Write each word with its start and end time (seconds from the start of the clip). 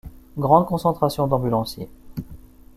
Grande 0.35 0.65
concentration 0.65 1.27
d'ambulanciers. 1.27 1.87